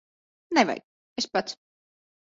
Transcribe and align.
Nevajag. 0.59 0.87
Es 1.25 1.31
pats. 1.37 1.61